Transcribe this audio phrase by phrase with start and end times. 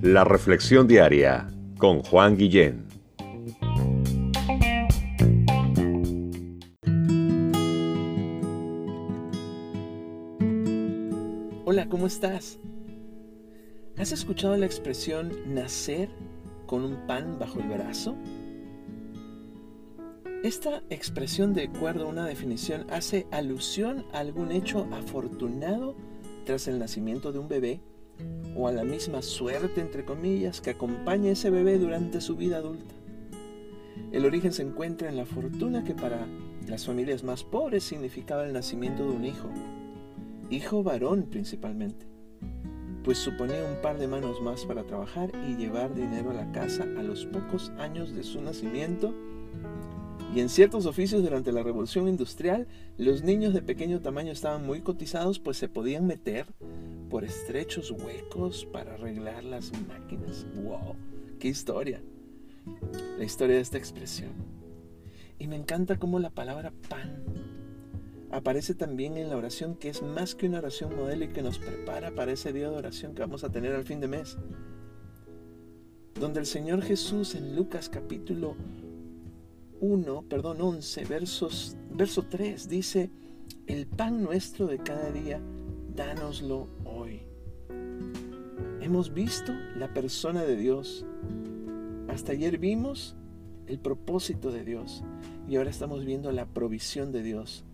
[0.00, 2.86] La Reflexión Diaria con Juan Guillén.
[11.64, 12.58] Hola, ¿cómo estás?
[13.96, 16.08] ¿Has escuchado la expresión nacer
[16.66, 18.16] con un pan bajo el brazo?
[20.44, 25.96] Esta expresión, de acuerdo a una definición, hace alusión a algún hecho afortunado
[26.48, 27.82] tras el nacimiento de un bebé
[28.56, 32.94] o a la misma suerte, entre comillas, que acompaña ese bebé durante su vida adulta.
[34.12, 36.26] El origen se encuentra en la fortuna que para
[36.66, 39.50] las familias más pobres significaba el nacimiento de un hijo,
[40.48, 42.06] hijo varón principalmente,
[43.04, 46.84] pues suponía un par de manos más para trabajar y llevar dinero a la casa
[46.84, 49.14] a los pocos años de su nacimiento
[50.34, 52.66] y en ciertos oficios durante la revolución industrial,
[52.98, 56.46] los niños de pequeño tamaño estaban muy cotizados, pues se podían meter
[57.08, 60.46] por estrechos huecos para arreglar las máquinas.
[60.62, 60.96] ¡Wow!
[61.38, 62.02] ¡Qué historia!
[63.18, 64.32] La historia de esta expresión.
[65.38, 67.24] Y me encanta cómo la palabra pan
[68.30, 71.58] aparece también en la oración, que es más que una oración modelo y que nos
[71.58, 74.36] prepara para ese día de oración que vamos a tener al fin de mes.
[76.20, 78.56] Donde el Señor Jesús en Lucas capítulo
[79.80, 83.10] 1, perdón, 11, versos, verso 3 dice,
[83.66, 85.40] el pan nuestro de cada día,
[85.94, 87.22] dánoslo hoy.
[88.80, 91.04] Hemos visto la persona de Dios.
[92.08, 93.16] Hasta ayer vimos
[93.66, 95.04] el propósito de Dios
[95.48, 97.64] y ahora estamos viendo la provisión de Dios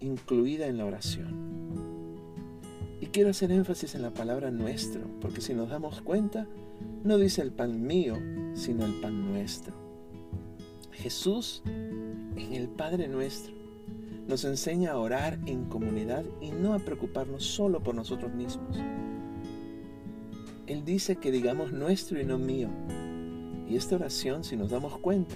[0.00, 1.52] incluida en la oración.
[3.00, 6.46] Y quiero hacer énfasis en la palabra nuestro, porque si nos damos cuenta,
[7.04, 8.16] no dice el pan mío,
[8.54, 9.81] sino el pan nuestro.
[11.02, 13.52] Jesús, en el Padre nuestro,
[14.28, 18.78] nos enseña a orar en comunidad y no a preocuparnos solo por nosotros mismos.
[20.68, 22.68] Él dice que digamos nuestro y no mío.
[23.68, 25.34] Y esta oración, si nos damos cuenta,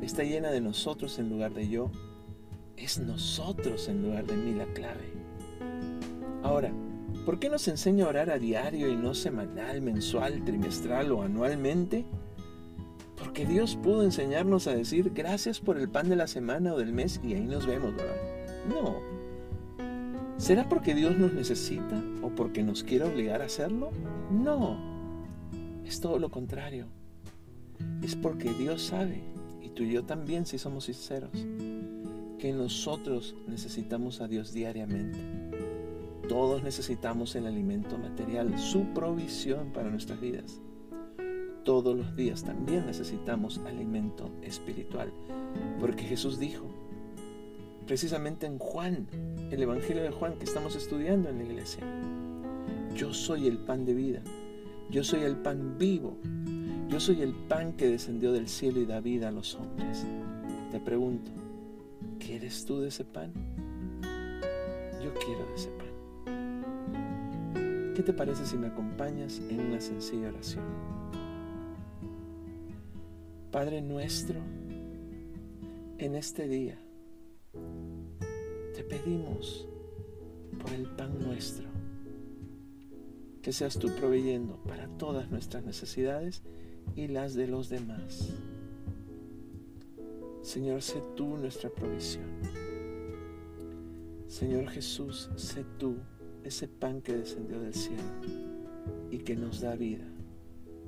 [0.00, 1.90] está llena de nosotros en lugar de yo.
[2.78, 5.12] Es nosotros en lugar de mí la clave.
[6.42, 6.72] Ahora,
[7.26, 12.06] ¿por qué nos enseña a orar a diario y no semanal, mensual, trimestral o anualmente?
[13.22, 16.92] Porque Dios pudo enseñarnos a decir gracias por el pan de la semana o del
[16.92, 18.16] mes y ahí nos vemos, ¿verdad?
[18.68, 18.96] No.
[20.38, 23.90] ¿Será porque Dios nos necesita o porque nos quiere obligar a hacerlo?
[24.32, 24.76] No.
[25.86, 26.88] Es todo lo contrario.
[28.02, 29.22] Es porque Dios sabe,
[29.62, 31.30] y tú y yo también si somos sinceros,
[32.40, 35.20] que nosotros necesitamos a Dios diariamente.
[36.28, 40.60] Todos necesitamos el alimento material, su provisión para nuestras vidas
[41.64, 45.12] todos los días también necesitamos alimento espiritual.
[45.80, 46.66] Porque Jesús dijo,
[47.86, 49.06] precisamente en Juan,
[49.50, 51.84] el Evangelio de Juan que estamos estudiando en la iglesia,
[52.94, 54.22] yo soy el pan de vida,
[54.90, 56.16] yo soy el pan vivo,
[56.88, 60.04] yo soy el pan que descendió del cielo y da vida a los hombres.
[60.70, 61.30] Te pregunto,
[62.18, 63.32] ¿quieres tú de ese pan?
[65.02, 65.82] Yo quiero de ese pan.
[67.94, 70.64] ¿Qué te parece si me acompañas en una sencilla oración?
[73.52, 74.40] Padre nuestro,
[75.98, 76.78] en este día
[78.74, 79.68] te pedimos
[80.58, 81.68] por el pan nuestro,
[83.42, 86.42] que seas tú proveyendo para todas nuestras necesidades
[86.96, 88.30] y las de los demás.
[90.40, 92.24] Señor, sé tú nuestra provisión.
[94.28, 95.96] Señor Jesús, sé tú
[96.42, 98.02] ese pan que descendió del cielo
[99.10, 100.06] y que nos da vida,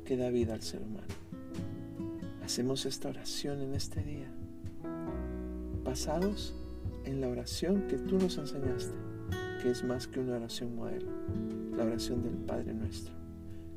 [0.07, 1.13] que da vida al ser humano.
[2.45, 4.31] Hacemos esta oración en este día,
[5.83, 6.55] basados
[7.05, 8.95] en la oración que tú nos enseñaste,
[9.63, 11.11] que es más que una oración modelo,
[11.75, 13.15] la oración del Padre nuestro.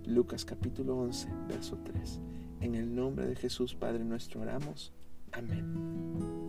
[0.06, 2.20] Lucas capítulo 11, verso 3.
[2.60, 4.92] En el nombre de Jesús, Padre nuestro, oramos.
[5.32, 6.47] Amén.